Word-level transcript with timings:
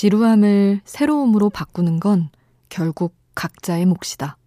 지루함을 0.00 0.80
새로움으로 0.86 1.50
바꾸는 1.50 2.00
건 2.00 2.30
결국 2.70 3.14
각자의 3.34 3.84
몫이다. 3.84 4.38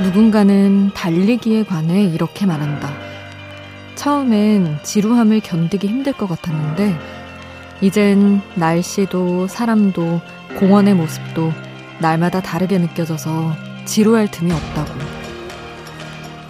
누군가는 0.00 0.92
달리기에 0.94 1.64
관해 1.64 2.04
이렇게 2.04 2.46
말한다. 2.46 3.05
처음엔 3.96 4.78
지루함을 4.84 5.40
견디기 5.40 5.88
힘들 5.88 6.12
것 6.12 6.28
같았는데, 6.28 6.96
이젠 7.80 8.40
날씨도 8.54 9.48
사람도 9.48 10.20
공원의 10.58 10.94
모습도 10.94 11.52
날마다 11.98 12.40
다르게 12.40 12.78
느껴져서 12.78 13.54
지루할 13.84 14.30
틈이 14.30 14.52
없다고. 14.52 14.94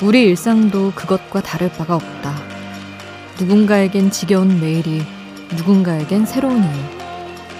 우리 0.02 0.24
일상도 0.24 0.92
그것과 0.94 1.40
다를 1.40 1.70
바가 1.70 1.94
없다. 1.94 2.34
누군가에겐 3.40 4.10
지겨운 4.10 4.60
매일이 4.60 5.02
누군가에겐 5.56 6.26
새로운 6.26 6.62
일. 6.62 6.70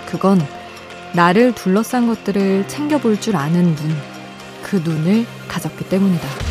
그건 0.06 0.40
나를 1.14 1.54
둘러싼 1.54 2.06
것들을 2.06 2.68
챙겨볼 2.68 3.20
줄 3.20 3.36
아는 3.36 3.74
눈, 3.74 3.96
그 4.62 4.76
눈을 4.76 5.26
가졌기 5.48 5.88
때문이다. 5.88 6.45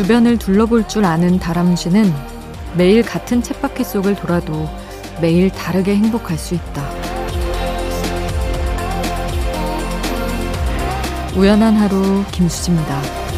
주변을 0.00 0.38
둘러볼 0.38 0.88
줄 0.88 1.04
아는 1.04 1.38
다람쥐는 1.38 2.10
매일 2.74 3.02
같은 3.02 3.42
쳇바퀴 3.42 3.84
속을 3.84 4.14
돌아도 4.14 4.66
매일 5.20 5.50
다르게 5.50 5.94
행복할 5.94 6.38
수 6.38 6.54
있다. 6.54 6.82
우연한 11.36 11.76
하루 11.76 12.24
김수지입니다. 12.32 13.29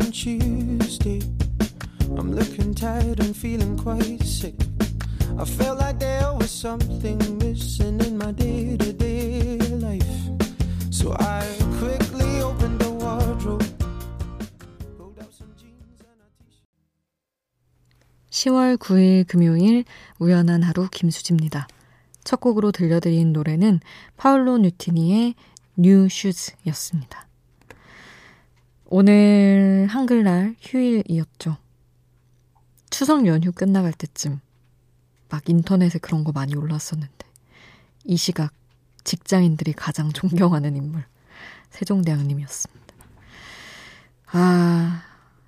Tuesday. 0.00 1.20
I'm 2.16 2.34
looking 2.34 2.74
tired 2.74 3.20
and 3.20 3.36
feeling 3.36 3.76
quite 3.76 4.22
sick. 4.22 4.54
I 5.38 5.44
felt 5.44 5.78
like 5.78 5.98
there 5.98 6.32
was 6.34 6.50
something 6.50 7.18
missing 7.38 8.00
in 8.00 8.16
my 8.18 8.32
day 8.32 8.76
to 8.76 8.92
day 8.92 9.58
life. 9.80 10.08
So 10.90 11.12
I 11.18 11.44
quickly 11.78 12.40
opened 12.40 12.80
the 12.80 12.90
wardrobe. 12.90 13.64
Pulled 14.96 15.18
out 15.20 15.32
some 15.32 15.52
jeans 15.58 16.00
and 16.00 16.20
a 16.20 16.28
t-shirt. 16.40 16.66
10월 18.30 18.76
9일 18.78 19.26
금요일 19.26 19.84
우연한 20.18 20.62
하루 20.62 20.88
김수지입니다. 20.90 21.68
첫 22.24 22.40
곡으로 22.40 22.72
들려드린 22.72 23.32
노래는 23.32 23.80
파울로 24.16 24.58
뉴티니의 24.58 25.34
New 25.76 26.08
Shoes였습니다. 26.08 27.25
오늘 28.88 29.88
한글날 29.90 30.54
휴일이었죠. 30.60 31.56
추석 32.88 33.26
연휴 33.26 33.50
끝나갈 33.50 33.92
때쯤 33.92 34.40
막 35.28 35.48
인터넷에 35.48 35.98
그런 35.98 36.22
거 36.22 36.30
많이 36.30 36.54
올랐었는데 36.54 37.26
이 38.04 38.16
시각 38.16 38.52
직장인들이 39.02 39.72
가장 39.72 40.12
존경하는 40.12 40.76
인물 40.76 41.04
세종대왕님이었습니다. 41.70 42.94
아, 44.28 45.02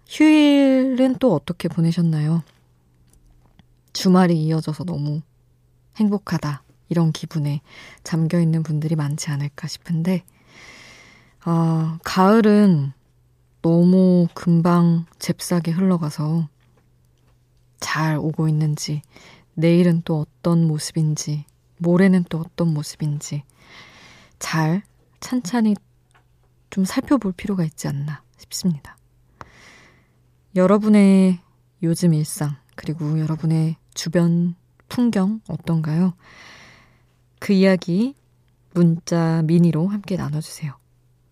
휴일은 0.09 1.17
또 1.21 1.33
어떻게 1.33 1.69
보내셨나요? 1.69 2.43
주말이 3.93 4.37
이어져서 4.43 4.83
너무 4.83 5.23
행복하다. 5.97 6.65
이런 6.89 7.13
기분에 7.13 7.61
잠겨 8.03 8.41
있는 8.41 8.65
분들이 8.65 8.97
많지 8.97 9.31
않을까 9.31 9.69
싶은데, 9.69 10.25
아, 11.41 11.99
가을은 12.03 12.93
너무 13.63 14.29
금방 14.35 15.07
잽싸게 15.19 15.73
흘러가서 15.73 16.49
잘 17.81 18.17
오고 18.17 18.49
있는지, 18.49 19.03
내일은 19.55 20.03
또 20.05 20.21
어떤 20.21 20.67
모습인지, 20.67 21.45
모레는 21.79 22.25
또 22.29 22.39
어떤 22.39 22.73
모습인지, 22.73 23.43
잘 24.39 24.83
찬찬히 25.21 25.75
좀 26.71 26.85
살펴볼 26.85 27.33
필요가 27.33 27.65
있지 27.65 27.89
않나 27.89 28.23
싶습니다. 28.37 28.97
여러분의 30.55 31.41
요즘 31.83 32.15
일상, 32.15 32.57
그리고 32.75 33.19
여러분의 33.19 33.77
주변 33.95 34.55
풍경 34.89 35.41
어떤가요? 35.49 36.15
그 37.39 37.53
이야기 37.53 38.15
문자 38.75 39.43
미니로 39.45 39.89
함께 39.89 40.17
나눠주세요. 40.17 40.77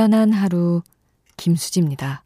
우연한 0.00 0.32
하루 0.32 0.80
김수지입니다. 1.36 2.22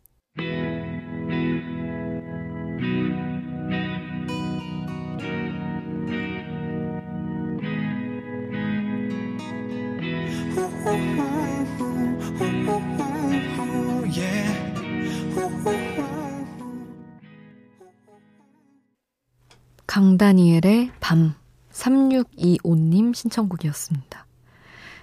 강다니엘의 19.88 20.92
밤 21.00 21.34
3625님 21.72 23.12
신청곡이었습니다. 23.16 24.26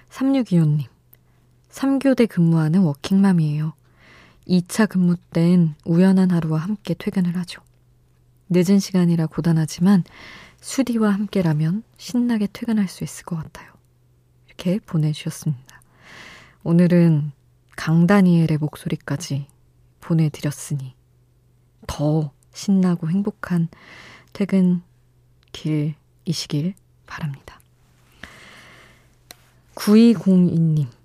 3625님 0.08 0.91
3교대 1.72 2.28
근무하는 2.28 2.80
워킹맘이에요. 2.82 3.72
2차 4.46 4.88
근무 4.88 5.16
땐 5.32 5.74
우연한 5.84 6.30
하루와 6.30 6.60
함께 6.60 6.94
퇴근을 6.94 7.36
하죠. 7.38 7.62
늦은 8.50 8.78
시간이라 8.78 9.26
고단하지만 9.26 10.04
수디와 10.60 11.10
함께라면 11.10 11.82
신나게 11.96 12.48
퇴근할 12.52 12.88
수 12.88 13.04
있을 13.04 13.24
것 13.24 13.36
같아요. 13.36 13.72
이렇게 14.46 14.78
보내주셨습니다. 14.80 15.80
오늘은 16.62 17.32
강다니엘의 17.76 18.58
목소리까지 18.60 19.46
보내드렸으니 20.00 20.94
더 21.86 22.32
신나고 22.52 23.08
행복한 23.08 23.68
퇴근 24.32 24.82
길이시길 25.52 26.74
바랍니다. 27.06 27.58
9202님. 29.74 31.01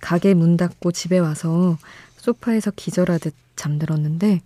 가게 0.00 0.34
문 0.34 0.56
닫고 0.56 0.92
집에 0.92 1.18
와서 1.18 1.76
소파에서 2.16 2.70
기절하듯 2.72 3.34
잠들었는데 3.56 4.40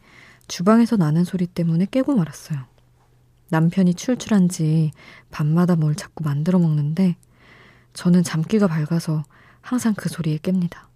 주방에서 0.49 0.97
나는 0.97 1.25
소리 1.25 1.47
때문에 1.47 1.87
깨고 1.91 2.15
말았어요. 2.15 2.61
남편이 3.51 3.95
출출한지 3.95 4.93
밤마다 5.31 5.77
뭘 5.77 5.95
자꾸 5.95 6.25
만들어 6.25 6.59
먹는데 6.59 7.17
저는 7.93 8.23
잠기가 8.23 8.67
밝아서 8.67 9.25
항상 9.61 9.95
그 9.95 10.09
소리에 10.09 10.39
깹니다. 10.39 10.87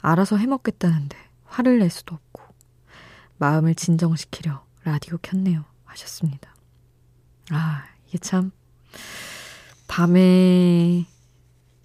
알아서 0.00 0.36
해먹겠다는데 0.36 1.16
화를 1.44 1.78
낼 1.78 1.90
수도 1.90 2.14
없고 2.14 2.42
마음을 3.38 3.74
진정시키려 3.74 4.64
라디오 4.84 5.18
켰네요. 5.20 5.64
하셨습니다. 5.84 6.54
아, 7.50 7.84
이게 8.06 8.18
참 8.18 8.50
밤에 9.86 11.06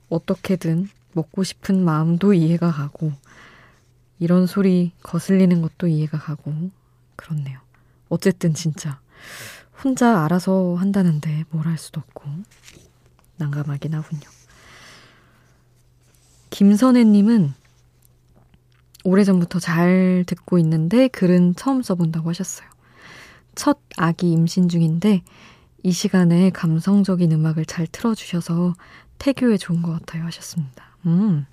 어떻게든 0.10 0.90
먹고 1.14 1.44
싶은 1.44 1.84
마음도 1.84 2.34
이해가 2.34 2.72
가고 2.72 3.12
이런 4.20 4.48
소리 4.48 4.92
거슬리는 5.04 5.62
것도 5.62 5.88
이해가 5.88 6.18
가고 6.20 6.54
그렇네요. 7.16 7.60
어쨌든 8.10 8.54
진짜 8.54 9.00
혼자 9.84 10.24
알아서 10.24 10.76
한다는데 10.76 11.46
뭘 11.50 11.68
할 11.68 11.78
수도 11.78 12.00
없고 12.02 12.30
난감하긴 13.38 13.94
하군요. 13.94 14.22
김선혜님은 16.50 17.54
오래전부터 19.06 19.60
잘 19.60 20.24
듣고 20.28 20.60
있는데 20.60 21.08
글은 21.10 21.56
처음 21.56 21.82
써본다고 21.82 22.30
하셨어요. 22.30 22.68
첫 23.56 23.80
아기 23.98 24.32
임신 24.32 24.70
중인데 24.70 25.24
이 25.84 25.92
시간에 25.92 26.50
감성적인 26.52 27.32
음악을 27.32 27.66
잘 27.66 27.88
틀어주셔서 27.88 28.74
태교에 29.18 29.58
좋은 29.58 29.82
것 29.82 29.92
같아요 29.92 30.24
하셨습니다. 30.26 30.93
음. 31.06 31.46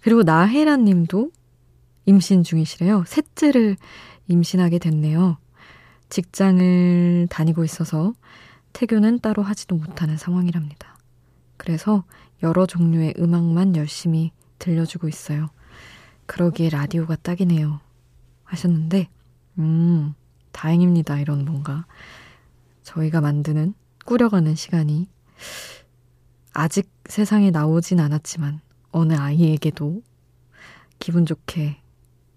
그리고 0.00 0.22
나혜라 0.22 0.76
님도 0.76 1.30
임신 2.06 2.42
중이시래요. 2.42 3.04
셋째를 3.06 3.76
임신하게 4.28 4.78
됐네요. 4.78 5.38
직장을 6.08 7.28
다니고 7.30 7.64
있어서 7.64 8.12
태교는 8.72 9.20
따로 9.20 9.42
하지도 9.42 9.76
못하는 9.76 10.16
상황이랍니다. 10.16 10.96
그래서 11.56 12.04
여러 12.42 12.66
종류의 12.66 13.14
음악만 13.18 13.76
열심히 13.76 14.32
들려주고 14.58 15.08
있어요. 15.08 15.48
그러기에 16.26 16.70
라디오가 16.70 17.16
딱이네요. 17.16 17.80
하셨는데, 18.44 19.08
음, 19.58 20.14
다행입니다. 20.50 21.18
이런 21.18 21.44
뭔가 21.44 21.86
저희가 22.82 23.20
만드는, 23.20 23.74
꾸려가는 24.04 24.54
시간이 24.54 25.08
아직 26.52 26.90
세상에 27.06 27.50
나오진 27.50 28.00
않았지만 28.00 28.60
어느 28.90 29.14
아이에게도 29.14 30.02
기분 30.98 31.26
좋게 31.26 31.80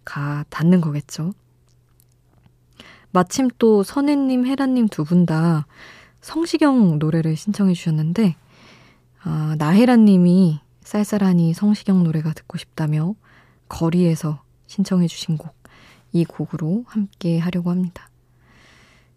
가 0.04 0.46
닿는 0.50 0.82
거겠죠. 0.82 1.34
마침 3.12 3.50
또 3.60 3.84
선혜님, 3.84 4.46
혜라님 4.46 4.88
두 4.90 5.04
분 5.04 5.26
다 5.26 5.66
성시경 6.22 6.98
노래를 7.00 7.36
신청해 7.36 7.74
주셨는데, 7.74 8.36
아, 9.22 9.56
나혜라님이 9.58 10.60
쌀쌀하니 10.82 11.54
성시경 11.54 12.04
노래가 12.04 12.34
듣고 12.34 12.58
싶다며 12.58 13.16
거리에서 13.70 14.44
신청해 14.68 15.08
주신 15.08 15.38
곡, 15.38 15.56
이 16.12 16.26
곡으로 16.26 16.84
함께 16.88 17.40
하려고 17.40 17.70
합니다. 17.72 18.10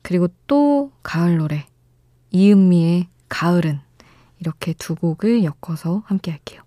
그리고 0.03 0.29
또 0.47 0.93
가을 1.03 1.39
노래, 1.39 1.67
이은미의 2.31 3.09
가을은 3.29 3.81
이렇게 4.41 4.73
두 4.73 4.95
곡을 4.95 5.45
엮어서 5.45 6.03
함께 6.07 6.31
할게요. 6.31 6.63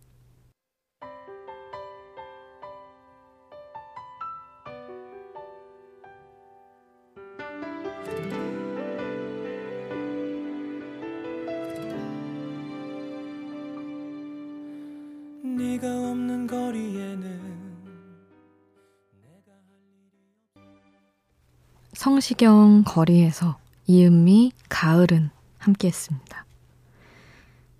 성시경 21.94 22.84
거리에서 22.84 23.60
이은미 23.86 24.54
가을은 24.70 25.30
함께 25.60 25.88
했습니다. 25.88 26.31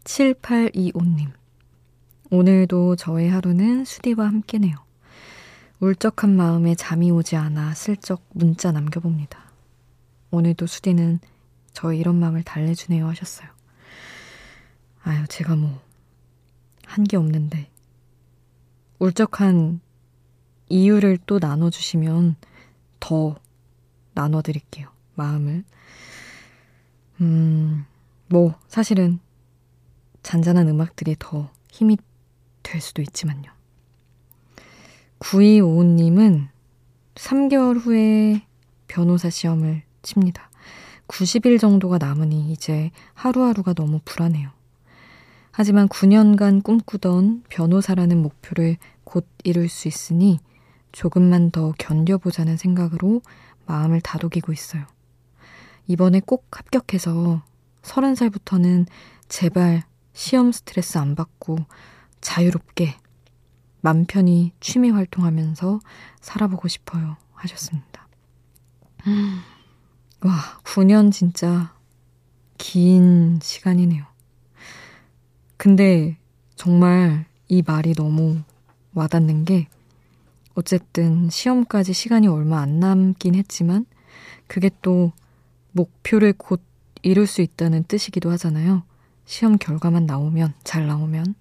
7825님. 0.04 1.32
오늘도 2.30 2.96
저의 2.96 3.30
하루는 3.30 3.86
수디와 3.86 4.26
함께네요. 4.28 4.76
울적한 5.80 6.36
마음에 6.36 6.76
잠이 6.76 7.12
오지 7.12 7.36
않아 7.36 7.74
슬쩍 7.74 8.24
문자 8.34 8.72
남겨봅니다. 8.72 9.52
오늘도 10.32 10.66
수디는 10.68 11.20
저의 11.74 12.00
이런 12.00 12.16
마음을 12.20 12.44
달래주네요 12.44 13.08
하셨어요. 13.08 13.50
아유, 15.04 15.26
제가 15.28 15.56
뭐, 15.56 15.82
한 16.86 17.04
게 17.06 17.18
없는데. 17.18 17.70
울적한 19.00 19.80
이유를 20.70 21.18
또 21.26 21.40
나눠주시면 21.40 22.36
더 23.00 23.36
나눠드릴게요. 24.14 24.90
마음을. 25.16 25.64
음, 27.22 27.86
뭐, 28.28 28.56
사실은 28.68 29.20
잔잔한 30.24 30.68
음악들이 30.68 31.16
더 31.18 31.52
힘이 31.72 31.98
될 32.64 32.82
수도 32.82 33.02
있지만요. 33.02 33.52
9255님은 35.20 36.48
3개월 37.16 37.80
후에 37.80 38.46
변호사 38.88 39.30
시험을 39.30 39.84
칩니다. 40.02 40.50
90일 41.08 41.60
정도가 41.60 41.98
남으니 41.98 42.52
이제 42.52 42.92
하루하루가 43.14 43.74
너무 43.74 44.00
불안해요. 44.06 44.50
하지만 45.52 45.88
9년간 45.90 46.64
꿈꾸던 46.64 47.44
변호사라는 47.50 48.22
목표를 48.22 48.78
곧 49.04 49.28
이룰 49.44 49.68
수 49.68 49.88
있으니 49.88 50.40
조금만 50.94 51.52
더 51.52 51.74
견뎌보자는 51.78 52.58
생각으로 52.58 53.22
마음을 53.66 54.02
다독이고 54.02 54.54
있어요. 54.54 54.86
이번에 55.88 56.22
꼭 56.26 56.48
합격해서 56.52 57.44
서른 57.82 58.16
살부터는 58.16 58.86
제발 59.28 59.84
시험 60.14 60.52
스트레스 60.52 60.98
안 60.98 61.16
받고 61.16 61.58
자유롭게 62.22 62.96
맘 63.82 64.06
편히 64.06 64.52
취미 64.60 64.90
활동하면서 64.90 65.80
살아보고 66.20 66.68
싶어요. 66.68 67.18
하셨습니다. 67.34 68.08
와, 70.24 70.60
9년 70.64 71.12
진짜 71.12 71.74
긴 72.58 73.40
시간이네요. 73.42 74.06
근데 75.58 76.18
정말 76.56 77.26
이 77.48 77.64
말이 77.66 77.94
너무 77.94 78.42
와닿는 78.94 79.46
게 79.46 79.68
어쨌든 80.54 81.30
시험까지 81.30 81.94
시간이 81.94 82.28
얼마 82.28 82.60
안 82.60 82.80
남긴 82.80 83.36
했지만 83.36 83.86
그게 84.48 84.70
또 84.82 85.12
목표를 85.72 86.34
곧 86.34 86.62
이룰 87.02 87.26
수 87.26 87.42
있다는 87.42 87.86
뜻이기도 87.86 88.30
하잖아요. 88.32 88.84
시험 89.26 89.58
결과만 89.58 90.06
나오면, 90.06 90.54
잘 90.64 90.88
나오면. 90.88 91.36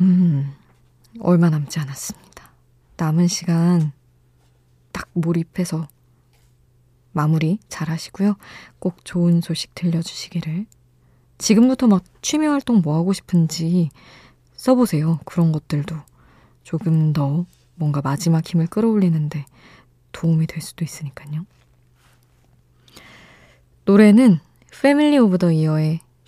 음, 0.00 0.52
얼마 1.20 1.50
남지 1.50 1.78
않았습니다. 1.78 2.52
남은 2.96 3.28
시간 3.28 3.92
딱 4.92 5.08
몰입해서 5.12 5.88
마무리 7.12 7.58
잘 7.68 7.88
하시고요. 7.90 8.36
꼭 8.78 9.04
좋은 9.04 9.40
소식 9.40 9.74
들려주시기를. 9.74 10.66
지금부터 11.38 11.86
막 11.86 12.04
취미 12.22 12.46
활동 12.46 12.80
뭐 12.80 12.96
하고 12.96 13.12
싶은지 13.12 13.90
써보세요. 14.54 15.20
그런 15.24 15.52
것들도. 15.52 15.96
조금 16.62 17.12
더 17.12 17.44
뭔가 17.76 18.00
마지막 18.02 18.46
힘을 18.46 18.66
끌어올리는데 18.66 19.44
도움이 20.12 20.46
될 20.46 20.60
수도 20.60 20.84
있으니까요. 20.84 21.44
노래는 23.84 24.40
Family 24.82 25.18
of 25.18 25.38
the 25.38 25.52
Year의 25.52 26.00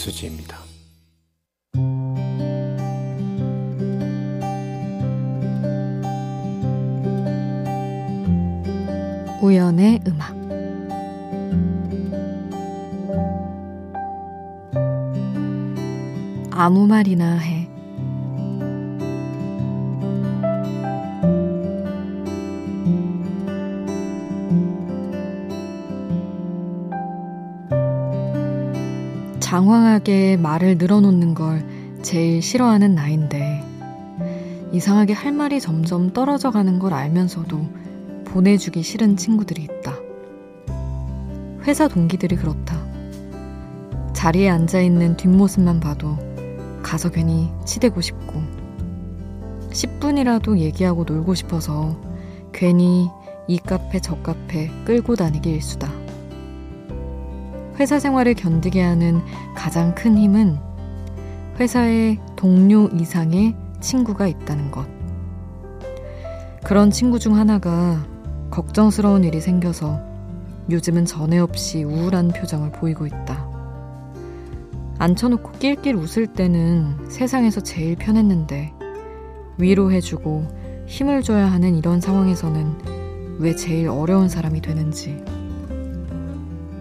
김수지입니다 0.00 0.58
우연의 9.42 10.00
음악 10.06 10.40
아무 16.52 16.86
말이나 16.86 17.36
해. 17.38 17.59
장황하게 29.60 30.38
말을 30.38 30.78
늘어놓는 30.78 31.34
걸 31.34 31.62
제일 32.00 32.40
싫어하는 32.40 32.94
나인데, 32.94 33.62
이상하게 34.72 35.12
할 35.12 35.32
말이 35.32 35.60
점점 35.60 36.14
떨어져 36.14 36.50
가는 36.50 36.78
걸 36.78 36.94
알면서도 36.94 37.60
보내주기 38.24 38.82
싫은 38.82 39.18
친구들이 39.18 39.64
있다. 39.64 39.96
회사 41.64 41.88
동기들이 41.88 42.36
그렇다. 42.36 42.82
자리에 44.14 44.48
앉아 44.48 44.80
있는 44.80 45.18
뒷모습만 45.18 45.80
봐도 45.80 46.16
가서 46.82 47.10
괜히 47.10 47.50
치대고 47.66 48.00
싶고 48.00 48.42
10분이라도 49.72 50.56
얘기하고 50.56 51.04
놀고 51.04 51.34
싶어서 51.34 52.00
괜히 52.50 53.10
이 53.46 53.58
카페 53.58 54.00
저 54.00 54.16
카페 54.22 54.70
끌고 54.86 55.16
다니기 55.16 55.50
일수다. 55.50 55.99
회사 57.80 57.98
생활을 57.98 58.34
견디게 58.34 58.82
하는 58.82 59.22
가장 59.56 59.94
큰 59.94 60.18
힘은 60.18 60.58
회사에 61.58 62.18
동료 62.36 62.88
이상의 62.88 63.56
친구가 63.80 64.26
있다는 64.26 64.70
것. 64.70 64.86
그런 66.62 66.90
친구 66.90 67.18
중 67.18 67.36
하나가 67.36 68.06
걱정스러운 68.50 69.24
일이 69.24 69.40
생겨서 69.40 69.98
요즘은 70.68 71.06
전에 71.06 71.38
없이 71.38 71.82
우울한 71.82 72.28
표정을 72.28 72.70
보이고 72.70 73.06
있다. 73.06 73.48
앉혀놓고 74.98 75.52
낄낄 75.52 75.96
웃을 75.96 76.26
때는 76.26 77.08
세상에서 77.08 77.62
제일 77.62 77.96
편했는데 77.96 78.74
위로해주고 79.56 80.84
힘을 80.86 81.22
줘야 81.22 81.50
하는 81.50 81.76
이런 81.76 82.02
상황에서는 82.02 83.38
왜 83.38 83.56
제일 83.56 83.88
어려운 83.88 84.28
사람이 84.28 84.60
되는지 84.60 85.24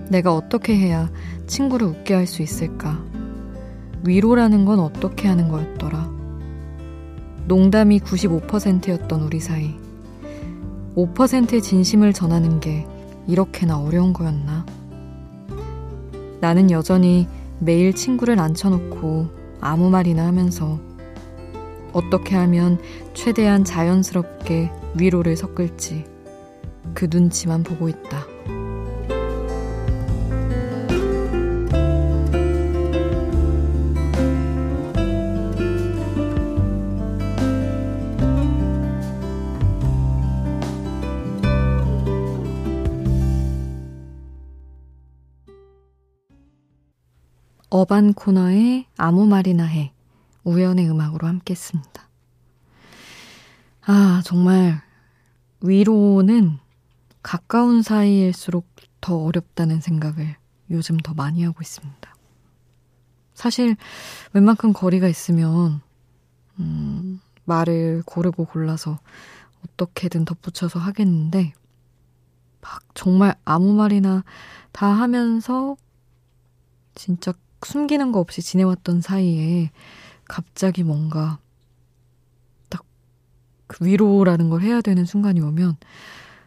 내가 0.09 0.33
어떻게 0.35 0.75
해야 0.75 1.09
친구를 1.47 1.87
웃게 1.87 2.13
할 2.13 2.27
수 2.27 2.41
있을까? 2.41 3.01
위로라는 4.03 4.65
건 4.65 4.79
어떻게 4.79 5.27
하는 5.27 5.49
거였더라? 5.49 6.09
농담이 7.45 7.99
95%였던 7.99 9.21
우리 9.21 9.39
사이 9.39 9.75
5%의 10.95 11.61
진심을 11.61 12.13
전하는 12.13 12.59
게 12.59 12.85
이렇게나 13.27 13.79
어려운 13.79 14.13
거였나? 14.13 14.65
나는 16.39 16.71
여전히 16.71 17.27
매일 17.59 17.93
친구를 17.93 18.39
앉혀놓고 18.39 19.27
아무 19.61 19.89
말이나 19.89 20.25
하면서 20.25 20.79
어떻게 21.91 22.35
하면 22.35 22.79
최대한 23.13 23.63
자연스럽게 23.63 24.71
위로를 24.95 25.35
섞을지 25.35 26.05
그 26.93 27.07
눈치만 27.11 27.63
보고 27.63 27.89
있다. 27.89 28.25
어반 47.69 48.13
코너의 48.13 48.87
아무 48.97 49.27
말이나 49.27 49.63
해 49.65 49.93
우연의 50.43 50.89
음악으로 50.89 51.27
함께 51.27 51.51
했습니다. 51.51 52.09
아, 53.85 54.21
정말 54.25 54.81
위로는 55.61 56.57
가까운 57.21 57.81
사이일수록 57.81 58.67
더 59.01 59.17
어렵다는 59.17 59.81
생각을 59.81 60.35
요즘 60.71 60.97
더 60.97 61.13
많이 61.13 61.43
하고 61.43 61.59
있습니다. 61.61 62.15
사실 63.33 63.75
웬만큼 64.33 64.73
거리가 64.73 65.07
있으면 65.07 65.81
음, 66.59 67.21
말을 67.45 68.03
고르고 68.05 68.45
골라서 68.45 68.99
어떻게든 69.65 70.25
덧붙여서 70.25 70.79
하겠는데 70.79 71.53
막 72.61 72.81
정말 72.93 73.35
아무 73.45 73.73
말이나 73.73 74.23
다 74.71 74.87
하면서 74.87 75.77
진짜 76.95 77.33
숨기는 77.65 78.11
거 78.11 78.19
없이 78.19 78.41
지내왔던 78.41 79.01
사이에 79.01 79.71
갑자기 80.25 80.83
뭔가 80.83 81.39
딱 82.69 82.83
그 83.69 83.85
위로라는 83.85 84.49
걸 84.49 84.61
해야 84.61 84.81
되는 84.81 85.05
순간이 85.05 85.41
오면 85.41 85.77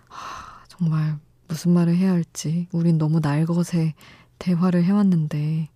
아, 0.08 0.64
정말 0.68 1.18
무슨 1.46 1.72
말을 1.72 1.96
해야 1.96 2.10
할지 2.10 2.66
우린 2.72 2.98
너무 2.98 3.20
날것에 3.20 3.94
대화를 4.38 4.82
해왔는데 4.82 5.68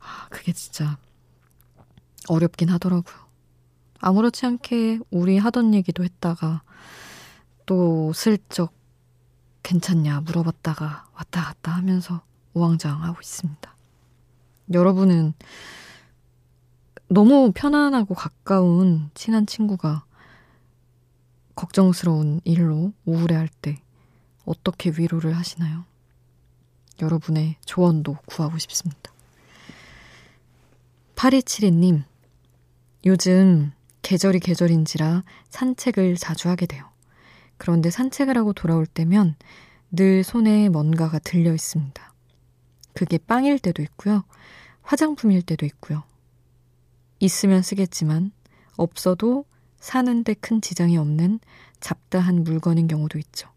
아, 0.00 0.28
그게 0.28 0.52
진짜 0.52 0.98
어렵긴 2.28 2.68
하더라고요. 2.68 3.24
아무렇지 4.00 4.44
않게 4.44 4.98
우리 5.10 5.38
하던 5.38 5.72
얘기도 5.72 6.04
했다가 6.04 6.62
또 7.64 8.12
슬쩍 8.12 8.74
괜찮냐 9.62 10.20
물어봤다가 10.20 11.06
왔다 11.14 11.42
갔다 11.42 11.72
하면서 11.72 12.22
우왕좌왕하고 12.52 13.18
있습니다. 13.22 13.73
여러분은 14.72 15.34
너무 17.08 17.52
편안하고 17.54 18.14
가까운 18.14 19.10
친한 19.14 19.46
친구가 19.46 20.04
걱정스러운 21.54 22.40
일로 22.44 22.92
우울해할 23.04 23.48
때 23.48 23.80
어떻게 24.44 24.90
위로를 24.90 25.36
하시나요? 25.36 25.84
여러분의 27.00 27.56
조언도 27.64 28.16
구하고 28.26 28.58
싶습니다. 28.58 29.12
8272님, 31.16 32.04
요즘 33.06 33.72
계절이 34.02 34.40
계절인지라 34.40 35.24
산책을 35.50 36.16
자주 36.16 36.48
하게 36.48 36.66
돼요. 36.66 36.84
그런데 37.56 37.90
산책을 37.90 38.36
하고 38.36 38.52
돌아올 38.52 38.86
때면 38.86 39.36
늘 39.90 40.24
손에 40.24 40.68
뭔가가 40.68 41.18
들려 41.18 41.54
있습니다. 41.54 42.13
그게 42.94 43.18
빵일 43.18 43.58
때도 43.58 43.82
있고요. 43.82 44.24
화장품일 44.82 45.42
때도 45.42 45.66
있고요. 45.66 46.04
있으면 47.20 47.62
쓰겠지만 47.62 48.32
없어도 48.76 49.44
사는데 49.78 50.34
큰 50.34 50.60
지장이 50.60 50.96
없는 50.96 51.40
잡다한 51.80 52.44
물건인 52.44 52.86
경우도 52.86 53.18
있죠. 53.18 53.50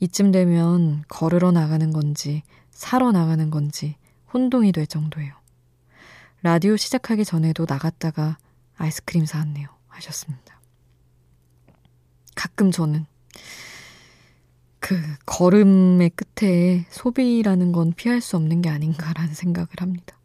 이쯤 0.00 0.32
되면 0.32 1.04
걸으러 1.08 1.52
나가는 1.52 1.92
건지 1.92 2.42
사러 2.70 3.12
나가는 3.12 3.50
건지 3.50 3.96
혼동이 4.32 4.72
될 4.72 4.86
정도예요. 4.86 5.32
라디오 6.42 6.76
시작하기 6.76 7.24
전에도 7.24 7.66
나갔다가 7.68 8.38
아이스크림 8.76 9.26
사왔네요. 9.26 9.68
하셨습니다. 9.86 10.60
가끔 12.34 12.72
저는 12.72 13.06
그 14.82 15.00
걸음의 15.26 16.10
끝에 16.10 16.86
소비라는 16.90 17.70
건 17.70 17.92
피할 17.92 18.20
수 18.20 18.36
없는 18.36 18.62
게 18.62 18.68
아닌가라는 18.68 19.32
생각을 19.32 19.68
합니다. 19.78 20.18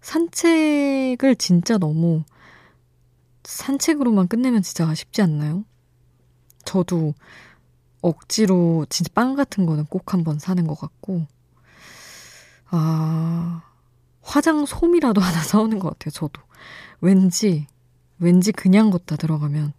산책을 0.00 1.36
진짜 1.36 1.76
너무 1.76 2.24
산책으로만 3.44 4.28
끝내면 4.28 4.62
진짜 4.62 4.88
아쉽지 4.88 5.20
않나요? 5.20 5.66
저도 6.64 7.12
억지로 8.00 8.86
진짜 8.88 9.10
빵 9.14 9.34
같은 9.34 9.66
거는 9.66 9.84
꼭 9.84 10.14
한번 10.14 10.38
사는 10.38 10.66
것 10.66 10.80
같고, 10.80 11.26
아, 12.70 13.62
화장 14.22 14.64
솜이라도 14.64 15.20
하나 15.20 15.42
사오는 15.42 15.78
것 15.80 15.90
같아요, 15.90 16.12
저도. 16.12 16.40
왠지, 17.02 17.66
왠지 18.18 18.52
그냥 18.52 18.88
걷다 18.88 19.16
들어가면, 19.16 19.74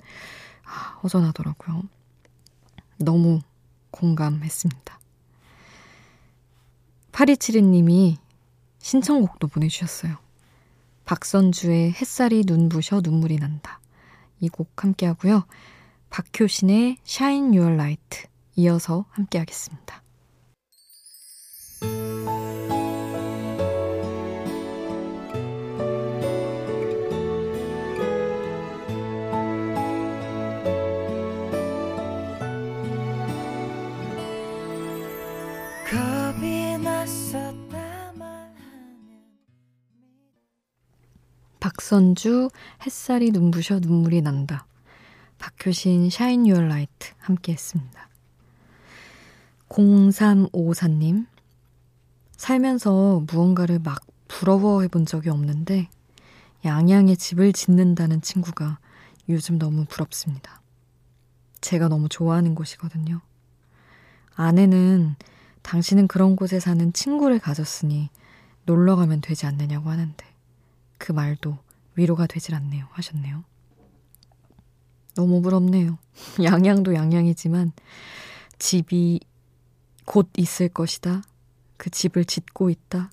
아, 0.66 1.00
허전하더라고요. 1.02 1.82
너무 3.00 3.42
공감했습니다. 3.92 5.00
8272님이 7.12 8.18
신청곡도 8.80 9.48
보내주셨어요. 9.48 10.18
박선주의 11.06 11.92
햇살이 11.94 12.44
눈부셔 12.46 13.02
눈물이 13.04 13.38
난다. 13.38 13.80
이 14.42 14.48
곡 14.48 14.84
함께 14.84 15.06
하고요. 15.06 15.46
박효신의 16.10 16.98
Shine 17.06 17.58
Your 17.58 17.74
Light 17.74 18.28
이어서 18.56 19.06
함께 19.10 19.38
하겠습니다. 19.40 20.02
박선주 41.90 42.52
햇살이 42.86 43.32
눈부셔 43.32 43.80
눈물이 43.80 44.22
난다. 44.22 44.68
박효신 45.40 46.12
Shine 46.12 46.46
Your 46.46 46.68
Light 46.68 47.14
함께 47.18 47.52
했습니다. 47.52 48.08
0354님 49.70 51.26
살면서 52.38 53.24
무언가를 53.32 53.80
막 53.80 54.06
부러워해 54.28 54.88
본 54.88 55.08
적이 55.08 55.30
없는데 55.30 55.90
양양에 56.64 57.16
집을 57.16 57.54
짓는다는 57.54 58.22
친구가 58.22 58.78
요즘 59.28 59.58
너무 59.58 59.86
부럽습니다. 59.86 60.62
제가 61.60 61.88
너무 61.88 62.08
좋아하는 62.08 62.54
곳이거든요. 62.54 63.20
아내는 64.36 65.16
당신은 65.64 66.08
그런 66.08 66.36
곳에 66.36 66.60
사는 66.60 66.94
친구를 66.94 67.40
가졌으니 67.40 68.12
놀러 68.66 68.96
가면 68.96 69.22
되지 69.22 69.48
않느냐고 69.48 69.90
하는데 69.90 70.24
그 71.00 71.12
말도 71.14 71.58
위로가 72.00 72.28
되질 72.28 72.56
않네요. 72.56 72.88
하셨네요. 72.92 73.44
너무 75.16 75.42
부럽네요. 75.42 75.98
양양도 76.42 76.96
양양이지만 76.96 77.74
집이 78.58 79.20
곧 80.06 80.30
있을 80.38 80.70
것이다. 80.70 81.22
그 81.78 81.90
집을 81.90 82.26
짓고 82.26 82.70
있다. 82.70 83.12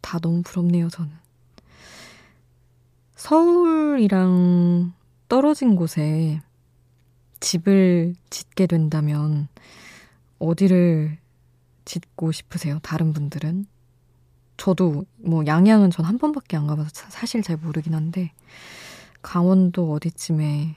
다 0.00 0.18
너무 0.18 0.42
부럽네요, 0.42 0.88
저는. 0.88 1.12
서울이랑 3.16 4.94
떨어진 5.28 5.76
곳에 5.76 6.40
집을 7.40 8.14
짓게 8.30 8.66
된다면 8.66 9.48
어디를 10.38 11.18
짓고 11.84 12.32
싶으세요? 12.32 12.78
다른 12.82 13.12
분들은? 13.12 13.66
저도 14.62 15.04
뭐 15.16 15.44
양양은 15.44 15.90
전 15.90 16.06
한 16.06 16.18
번밖에 16.18 16.56
안 16.56 16.68
가봐서 16.68 16.90
사실 17.10 17.42
잘 17.42 17.56
모르긴 17.56 17.94
한데 17.94 18.32
강원도 19.20 19.90
어디쯤에 19.92 20.76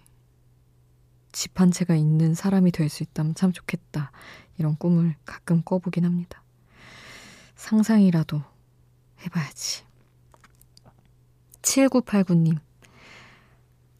집 1.31 1.59
한 1.59 1.69
채가 1.69 1.95
있는 1.95 2.33
사람이 2.33 2.71
될 2.71 2.89
수 2.89 3.03
있다면 3.03 3.35
참 3.35 3.51
좋겠다. 3.51 4.11
이런 4.57 4.75
꿈을 4.77 5.15
가끔 5.25 5.61
꿔보긴 5.61 6.03
합니다. 6.05 6.41
상상이라도 7.55 8.41
해봐야지. 9.23 9.83
7989님. 11.61 12.57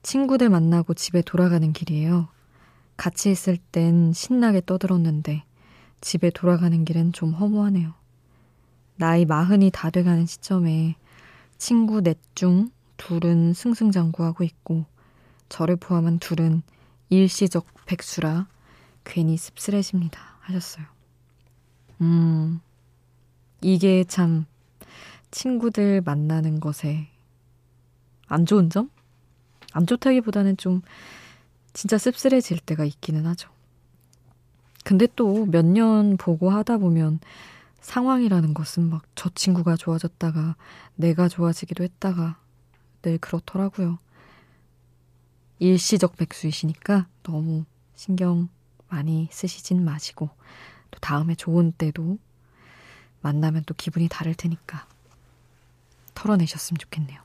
친구들 0.01 0.49
만나고 0.49 0.95
집에 0.95 1.21
돌아가는 1.21 1.71
길이에요. 1.73 2.29
같이 2.97 3.29
있을 3.29 3.57
땐 3.57 4.13
신나게 4.13 4.61
떠들었는데 4.65 5.43
집에 6.01 6.31
돌아가는 6.31 6.83
길은 6.85 7.13
좀 7.13 7.33
허무하네요. 7.33 7.93
나이 8.97 9.25
마흔이 9.25 9.71
다 9.71 9.89
돼가는 9.89 10.25
시점에 10.25 10.95
친구 11.57 12.01
넷 12.01 12.17
중 12.35 12.69
둘은 12.97 13.53
승승장구하고 13.53 14.43
있고 14.43 14.85
저를 15.49 15.75
포함한 15.75 16.19
둘은 16.19 16.63
일시적 17.09 17.65
백수라 17.85 18.47
괜히 19.03 19.37
씁쓸해집니다. 19.37 20.19
하셨어요. 20.41 20.85
음, 22.01 22.59
이게 23.61 24.03
참 24.03 24.45
친구들 25.31 26.01
만나는 26.01 26.59
것에 26.59 27.07
안 28.27 28.45
좋은 28.45 28.69
점? 28.69 28.89
안 29.73 29.85
좋다기보다는 29.85 30.57
좀 30.57 30.81
진짜 31.73 31.97
씁쓸해질 31.97 32.59
때가 32.59 32.85
있기는 32.85 33.25
하죠. 33.25 33.49
근데 34.83 35.07
또 35.15 35.45
몇 35.45 35.65
년 35.65 36.15
보고 36.17 36.49
하다 36.49 36.77
보면 36.77 37.19
상황이라는 37.85 38.53
것은 38.55 38.89
막 38.89 39.03
저 39.15 39.29
친구가 39.29 39.77
좋아졌다가 39.77 40.55
내가 40.95 41.29
좋아지기도 41.29 41.83
했다가 41.83 42.37
늘 43.01 43.17
그렇더라고요. 43.19 43.97
일시적 45.59 46.17
백수이시니까 46.17 47.07
너무 47.23 47.63
신경 47.95 48.49
많이 48.89 49.29
쓰시진 49.31 49.85
마시고 49.85 50.29
또 50.91 50.99
다음에 50.99 51.35
좋은 51.35 51.71
때도 51.71 52.17
만나면 53.21 53.63
또 53.65 53.73
기분이 53.73 54.09
다를 54.09 54.33
테니까 54.35 54.85
털어내셨으면 56.15 56.77
좋겠네요. 56.79 57.21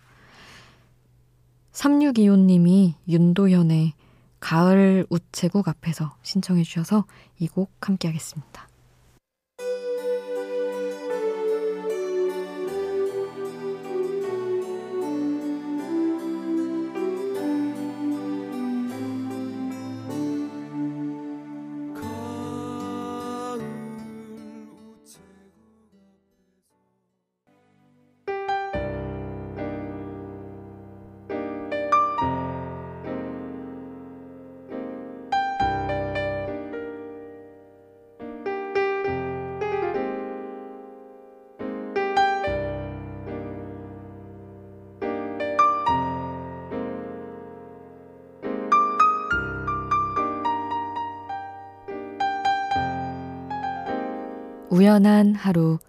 3625님이 1.72 2.94
윤도현의 3.08 3.94
가을 4.40 5.06
우체국 5.10 5.68
앞에서 5.68 6.16
신청해 6.22 6.62
주셔서 6.62 7.04
이 7.38 7.48
곡 7.48 7.72
함께 7.80 8.08
하겠습니다. 8.08 8.69
우연한 54.72 55.34
하루 55.34 55.80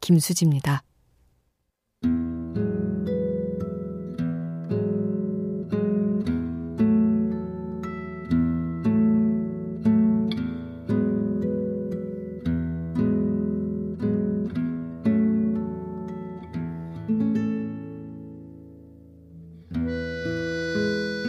김수지입니다. 0.00 0.84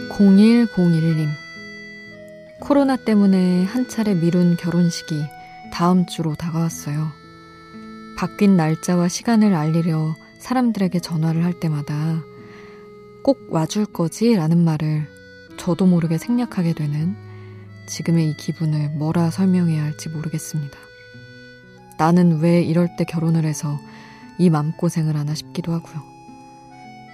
(0101님) 0.08 1.26
코로나 2.60 2.94
때문에 2.94 3.64
한 3.64 3.88
차례 3.88 4.14
미룬 4.14 4.56
결혼식이 4.56 5.41
다음 5.72 6.06
주로 6.06 6.34
다가왔어요. 6.34 7.10
바뀐 8.16 8.56
날짜와 8.56 9.08
시간을 9.08 9.54
알리려 9.54 10.14
사람들에게 10.38 11.00
전화를 11.00 11.44
할 11.44 11.58
때마다 11.58 12.22
꼭 13.24 13.48
와줄 13.50 13.86
거지? 13.86 14.34
라는 14.34 14.62
말을 14.64 15.08
저도 15.56 15.86
모르게 15.86 16.18
생략하게 16.18 16.74
되는 16.74 17.16
지금의 17.86 18.30
이 18.30 18.36
기분을 18.36 18.90
뭐라 18.90 19.30
설명해야 19.30 19.82
할지 19.82 20.08
모르겠습니다. 20.08 20.78
나는 21.98 22.40
왜 22.40 22.62
이럴 22.62 22.96
때 22.96 23.04
결혼을 23.04 23.44
해서 23.44 23.78
이 24.38 24.50
맘고생을 24.50 25.16
하나 25.16 25.34
싶기도 25.34 25.72
하고요. 25.72 26.02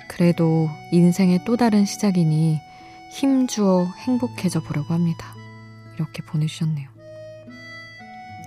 그래도 0.09 0.69
인생의 0.93 1.45
또 1.45 1.57
다른 1.57 1.85
시작이니 1.85 2.59
힘주어 3.13 3.85
행복해져 4.07 4.61
보려고 4.61 4.95
합니다. 4.95 5.35
이렇게 5.95 6.23
보내주셨네요. 6.23 6.98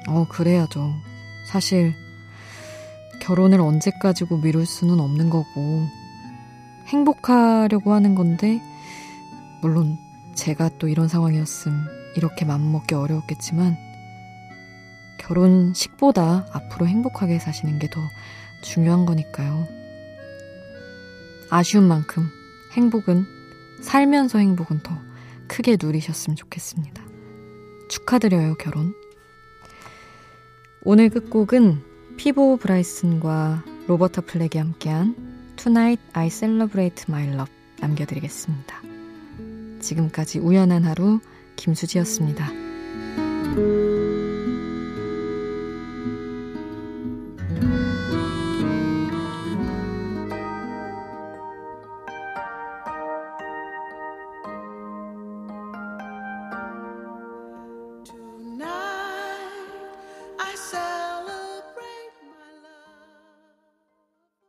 어, 0.07 0.25
그래야죠. 0.29 0.93
사실, 1.45 1.93
결혼을 3.21 3.59
언제까지고 3.61 4.37
미룰 4.37 4.65
수는 4.65 4.99
없는 4.99 5.29
거고, 5.29 5.87
행복하려고 6.87 7.93
하는 7.93 8.15
건데, 8.15 8.61
물론 9.61 9.97
제가 10.35 10.69
또 10.79 10.87
이런 10.87 11.07
상황이었음 11.07 11.85
이렇게 12.15 12.45
맘먹기 12.45 12.95
어려웠겠지만, 12.95 13.77
결혼식보다 15.19 16.47
앞으로 16.51 16.87
행복하게 16.87 17.39
사시는 17.39 17.79
게 17.79 17.87
더 17.87 18.01
중요한 18.61 19.05
거니까요. 19.05 19.67
아쉬운 21.49 21.87
만큼 21.87 22.27
행복은, 22.73 23.25
살면서 23.81 24.39
행복은 24.39 24.83
더 24.83 24.97
크게 25.47 25.77
누리셨으면 25.81 26.35
좋겠습니다. 26.37 27.03
축하드려요, 27.89 28.55
결혼. 28.55 28.93
오늘 30.83 31.09
끝곡은 31.09 31.83
피보 32.17 32.57
브라이슨과 32.57 33.63
로버터 33.87 34.23
플렉이 34.25 34.57
함께한 34.57 35.15
Tonight 35.55 36.01
I 36.13 36.27
Celebrate 36.29 37.05
My 37.07 37.27
Love 37.27 37.53
남겨드리겠습니다. 37.79 38.81
지금까지 39.79 40.39
우연한 40.39 40.83
하루 40.83 41.19
김수지였습니다. 41.55 42.49